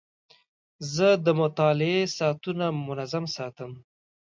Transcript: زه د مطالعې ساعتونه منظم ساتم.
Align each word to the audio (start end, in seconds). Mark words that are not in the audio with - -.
زه 0.93 1.07
د 1.25 1.27
مطالعې 1.41 2.01
ساعتونه 2.17 2.65
منظم 2.87 3.25
ساتم. 3.35 3.71